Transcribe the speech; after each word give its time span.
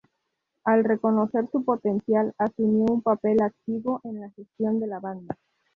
Al 0.63 0.83
reconocer 0.83 1.47
su 1.51 1.63
potencial, 1.63 2.33
asumió 2.39 2.85
un 2.91 3.03
papel 3.03 3.39
activo 3.43 4.01
en 4.03 4.19
la 4.21 4.31
gestión 4.31 4.79
de 4.79 4.87
la 4.87 4.97
banda. 4.99 5.37